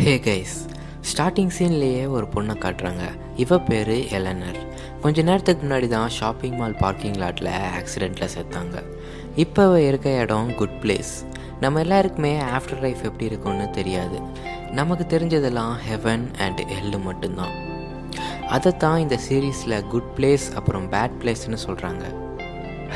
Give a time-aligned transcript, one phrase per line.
[0.00, 0.56] Hey guys
[1.08, 3.04] starting சீன்லேயே ஒரு பொண்ணை காட்டுறாங்க.
[3.36, 3.88] இவ பேர்
[4.18, 4.58] எலனர்
[5.00, 8.82] கொஞ்ச நேரத்துக்கு முன்னாடி தான் ஷாப்பிங் மால் பார்க்கிங் லாட்டில் ஆக்சிடெண்ட்டில் செத்தாங்க.
[9.44, 11.10] இப்போ இருக்க இடம் குட் பிளேஸ்
[11.60, 14.20] நம்ம எல்லாருக்குமே ஆஃப்டர் லைஃப் எப்படி இருக்கும்னு தெரியாது.
[14.80, 17.56] நமக்கு தெரிஞ்சதெல்லாம் ஹெவன் அண்ட் எல்லு மட்டும்தான்.
[18.48, 22.04] அதைத்தான் இந்த சீரீஸில் குட் பிளேஸ் அப்புறம் பேட் பிளேஸ்னு சொல்கிறாங்க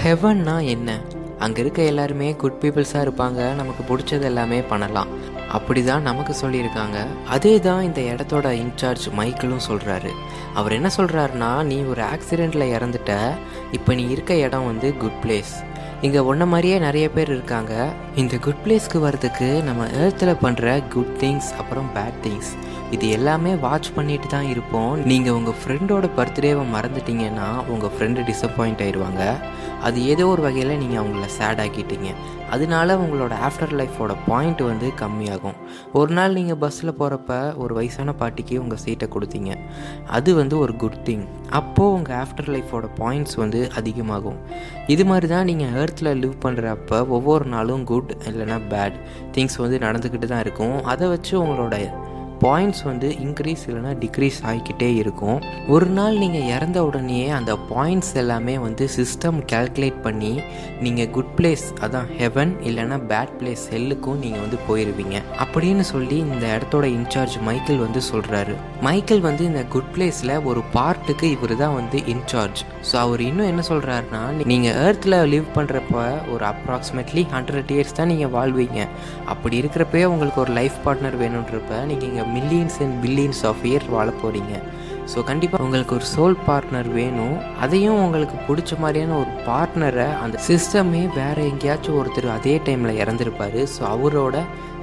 [0.05, 1.01] ஹெவன்னா என்ன?
[1.39, 3.41] அங்கே இருக்க எல்லாருமே குட் பீப்புள்ஸாக இருப்பாங்க.
[3.61, 5.13] நமக்கு பிடிச்சது எல்லாமே பண்ணலாம்.
[5.59, 6.99] அப்படி தான் நமக்கு சொல்லியிருக்காங்க.
[7.35, 10.13] அதே தான் இந்த இடத்தோட இன்சார்ஜ் மைக்கிளும் சொல்கிறாரு
[10.61, 13.13] அவர் என்ன சொல்கிறாருன்னா நீ ஒரு ஆக்சிடெண்ட்டில் இறந்துட்ட.
[13.79, 15.55] இப்போ நீ இருக்க இடம் வந்து குட் பிளேஸ்
[16.07, 17.73] இங்கே ஒன்றை மாதிரியே நிறைய பேர் இருக்காங்க.
[18.21, 22.51] இந்த குட் பிளேஸ்க்கு வர்றதுக்கு நம்ம ஏர்த்தில் பண்ணுற குட் திங்ஸ் அப்புறம் பேட் திங்ஸ்
[22.95, 24.91] இது எல்லாமே வாட்ச் பண்ணிட்டு தான் இருப்போம்.
[25.11, 29.23] நீங்கள் உங்கள் ஃப்ரெண்டோட பர்த்டேவை மறந்துட்டீங்கன்னா உங்கள் ஃப்ரெண்டு டிசப்பாயிண்ட் ஆயிடுவாங்க
[29.87, 32.11] அது ஏதோ ஒரு வகையில் நீங்கள் அவங்கள சேட் ஆக்கிட்டீங்க.
[32.55, 35.57] அதனால உங்களோட ஆஃப்டர் லைஃபோட பாயிண்ட் வந்து கம்மியாகும்.
[35.99, 39.53] ஒரு நாள் நீங்கள் பஸ்ஸில் போகிறப்ப ஒரு வயசான பாட்டிக்கு உங்கள் சீட்டை கொடுத்தீங்க.
[40.17, 41.25] அது வந்து ஒரு குட் திங்
[41.61, 44.39] அப்போது உங்கள் ஆஃப்டர் லைஃபோட பாயிண்ட்ஸ் வந்து அதிகமாகும்.
[44.95, 48.99] இது மாதிரி தான் நீங்கள் ஏர்த்தில் லிவ் பண்ணுறப்ப ஒவ்வொரு நாளும் குட் இல்லைன்னா பேட்
[49.37, 50.79] திங்ஸ் வந்து நடந்துக்கிட்டு தான் இருக்கும்.
[50.95, 51.77] அதை வச்சு உங்களோட
[52.45, 55.39] பாயிண்ட்ஸ் வந்து இன்க்ரீஸ் இல்லைனா டிக்ரீஸ் ஆகிக்கிட்டே இருக்கும்.
[55.75, 60.33] ஒரு நாள் நீங்கள் இறந்த உடனேயே அந்த பாயிண்ட்ஸ் எல்லாமே வந்து சிஸ்டம் கேல்குலேட் பண்ணி
[60.85, 66.45] நீங்கள் குட் பிளேஸ் அதான் ஹெவன் இல்லைனா பேட் பிளேஸ் ஹெல்லுக்கும் நீங்கள் வந்து போயிடுவீங்க அப்படின்னு சொல்லி இந்த
[66.57, 68.57] இடத்தோட இன்சார்ஜ் மைக்கேல் வந்து சொல்கிறாரு
[68.89, 73.65] மைக்கேல் வந்து இந்த குட் பிளேஸில் ஒரு பார்ட்டுக்கு இவர் தான் வந்து இன்சார்ஜ் ஸோ அவர் இன்னும் என்ன
[73.71, 75.97] சொல்கிறாருன்னா நீங்கள் ஏர்த்தில் லிவ் பண்ணுறப்ப
[76.35, 78.81] ஒரு அப்ராக்சிமேட்லி ஹண்ட்ரட் இயர்ஸ் தான் நீங்கள் வாழ்வீங்க.
[79.33, 84.09] அப்படி இருக்கிறப்பே உங்களுக்கு ஒரு லைஃப் பார்ட்னர் வேணுன்றப்ப நீங்கள் இங்கே millions and billions of year வாழ
[84.23, 84.55] போகிறீங்க
[85.13, 87.37] ஸோ கண்டிப்பாக உங்களுக்கு ஒரு சோல் பார்ட்னர் வேணும்.
[87.65, 93.59] அதையும் உங்களுக்கு பிடிச்ச மாதிரியான ஒரு பார்ட்னரை அந்த சிஸ்டமே வேறு எங்கேயாச்சும் ஒருத்தர் அதே டைமில் இறந்துருப்பார்.
[93.75, 94.37] ஸோ அவரோட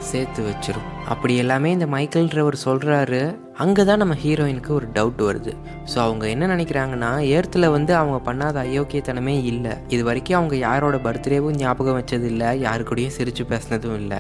[0.10, 0.90] சேர்த்து வச்சிரும்.
[1.14, 3.22] அப்படி எல்லாமே இந்த மைக்கேல்ன்றவர் சொல்கிறாரு
[3.64, 5.54] அங்கே தான் நம்ம ஹீரோயினுக்கு ஒரு டவுட் வருது.
[5.92, 9.74] ஸோ அவங்க என்ன நினைக்கிறாங்கன்னா ஏர்த்தில் வந்து அவங்க பண்ணாத அயோக்கியத்தனமே இல்லை.
[9.94, 14.20] இது வரைக்கும் அவங்க யாரோட பர்த்டேவும் ஞாபகம் வச்சது இல்லை யாரு கூடயும் சிரித்து பேசினதும் இல்லை.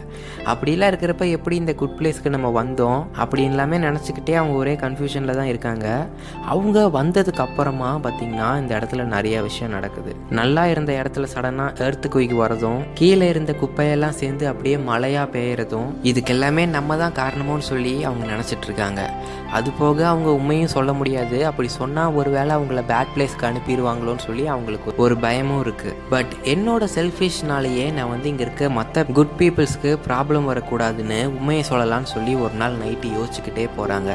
[0.53, 2.99] அப்படிலாம் இருக்கிறப்ப எப்படி இந்த குட் பிளேஸ்க்கு நம்ம வந்தோம்?
[3.25, 5.87] அப்படின்லாமே நினச்சிக்கிட்டே அவங்க ஒரே கன்ஃபியூஷனில் தான் இருக்காங்க.
[6.55, 10.13] அவங்க வந்ததுக்கு அப்புறமா பார்த்திங்கன்னா இந்த இடத்துல நிறைய விஷயம் நடக்குது.
[10.41, 16.65] நல்லா இருந்த இடத்துல சடனாக ஏர்த்து குயிக்கு வரதும் கீழே இருந்த குப்பையெல்லாம் சேர்ந்து அப்படியே மழையாக பெய்யறதும் இதுக்கெல்லாமே
[16.77, 19.01] நம்ம தான் காரணமோன்னு சொல்லி அவங்க நினச்சிட்டு இருக்காங்க.
[19.57, 21.37] அது போக அவங்க உண்மையும் சொல்ல முடியாது.
[21.49, 27.87] அப்படி சொன்னால் ஒருவேளை அவங்கள பேட் பிளேஸ்க்கு அனுப்பிடுவாங்களோன்னு சொல்லி அவங்களுக்கு ஒரு பயமும் இருக்குது பட் என்னோட செல்ஃபிஷ்னாலேயே
[27.97, 33.09] நான் வந்து இங்கே இருக்க மற்ற குட் பீப்புள்ஸ்க்கு ப்ராப்ளம் வரக்கூடாதுன்னு உண்மையை சொல்லலாம்னு சொல்லி ஒரு நாள் நைட்டு
[33.17, 34.11] யோசிச்சுக்கிட்டே போகிறாங்க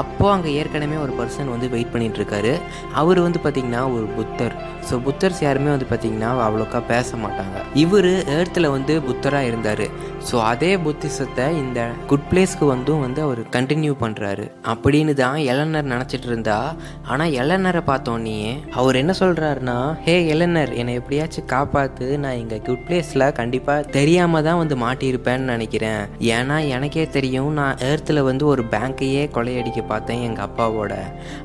[0.00, 2.52] அப்போது அங்கே ஏற்கனவே ஒரு பர்சன் வந்து வெயிட் பண்ணிகிட்ருக்காரு
[3.00, 4.54] அவர் வந்து பார்த்திங்கன்னா ஒரு புத்தர்.
[4.88, 7.56] ஸோ புத்தர்ஸ் யாருமே வந்து பார்த்திங்கன்னா அவ்வளோக்கா பேச மாட்டாங்க.
[7.84, 9.86] இவர் ஏர்த்தில் வந்து புத்தராக இருந்தார்.
[10.28, 11.80] ஸோ அதே புத்திசத்தை இந்த
[12.12, 16.74] குட் பிளேஸ்க்கு வந்தும் வந்து அவர் கண்டினியூ பண்ணுறாரு அப்படின்னு தான் எலனர் நினச்சிட்டு இருந்தா.
[17.02, 18.38] ஆனால் எலனரை பார்த்தோன்னே
[18.70, 24.58] அவர் என்ன சொல்கிறாருன்னா ஹே எலனர் என்னை எப்படியாச்சும் காப்பாற்று நான் இங்கே குட் பிளேஸில் கண்டிப்பாக தெரியாமல் தான்
[24.58, 26.02] வந்து மாட்டியிருப்பேன்னு நினைக்கிறேன்.
[26.36, 30.92] ஏன்னா எனக்கே தெரியும் நான் ஏர்த்தில் வந்து ஒரு பேங்க்கையே கொள்ளையடிக்க பார்த்தேன் எங்கள் அப்பாவோட.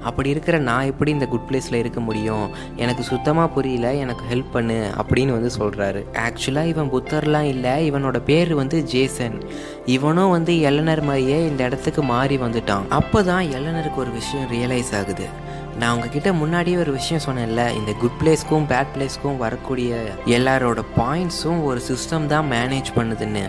[0.04, 2.48] அப்படி இருக்கிற நான் எப்படி இந்த குட் பிளேஸில் இருக்க முடியும்?
[2.76, 8.54] எனக்கு சுத்தமாக புரியல எனக்கு ஹெல்ப் பண்ணு அப்படின்னு வந்து சொல்கிறாரு ஆக்சுவலாக இவன் புத்தர்லாம் இல்லை இவனோட பேர்
[8.54, 9.38] வந்து ஜேசன்
[9.86, 12.88] இவனும் வந்து எலனர் மாதிரியே இந்த இடத்துக்கு மாறி வந்துட்டான்.
[12.90, 15.28] அப்போ தான் எலனருக்கு ஒரு விஷயம் ரியலைஸ் ஆகுது.
[15.80, 21.82] நான் உங்ககிட்ட முன்னாடியே ஒரு விஷயம் சொன்னேன்ல இந்த குட் பிளேஸ்க்கும் பேட் பிளேஸ்க்கும் வரக்கூடிய எல்லாரோட பாயிண்ட்ஸும் ஒரு
[21.90, 23.44] சிஸ்டம் தான் மேனேஜ் பண்ணுதுன்னு.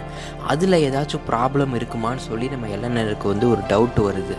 [0.47, 4.37] அதில் ஏதாச்சும் ப்ராப்ளம் இருக்குமான்னு சொல்லி நம்ம எலனருக்கு வந்து ஒரு டவுட் வருது.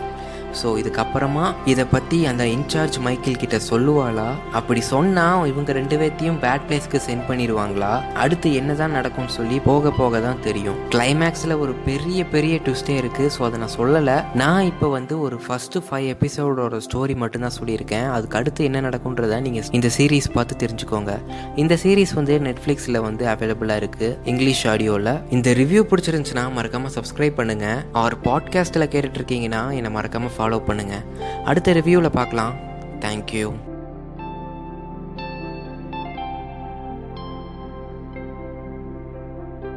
[0.62, 4.28] ஸோ இதுக்கப்புறமா இதை பற்றி அந்த இன்சார்ஜ் மைக்கேல் கிட்ட சொல்லுவாளா?
[4.58, 7.92] அப்படி சொன்னால் இவங்க ரெண்டு பேர்த்தையும் பேட் பிளேஸ்க்கு சென்ட் பண்ணிடுவாங்களா?
[8.24, 10.78] அடுத்து என்ன தான் நடக்கும்னு சொல்லி போக போக தான் தெரியும்.
[10.94, 14.16] கிளைமேக்ஸில் ஒரு பெரிய பெரிய ட்விஸ்டே இருக்குது ஸோ அதை நான் சொல்லலை.
[14.42, 18.06] நான் இப்போ வந்து ஒரு ஃபஸ்ட்டு ஃபைவ் எபிசோடோட ஸ்டோரி மட்டும்தான் சொல்லியிருக்கேன்.
[18.16, 21.12] அதுக்கு அடுத்து என்ன நடக்கும்ன்றத நீங்கள் இந்த சீரீஸ் பார்த்து தெரிஞ்சுக்கோங்க.
[21.62, 27.80] இந்த சீரீஸ் வந்து நெட்ஃப்ளிக்ஸில் வந்து அவைலபிளாக இருக்குது இங்கிலீஷ் ஆடியோவில் இந்த ரிவ்யூ பிடிச்சிருந்துச்சுன்னா மறக்காமல் சப்ஸ்கிரைப் பண்ணுங்கள்
[28.00, 31.04] அவர் பாட்காஸ்ட்டில் கேட்டுட்ருக்கீங்கன்னா என்னை மறக்காமல் ஃபாலோ பண்ணுங்கள்
[31.50, 32.54] அடுத்த ரிவ்யூவில் பார்க்கலாம்.
[33.02, 33.46] தேங்க்யூ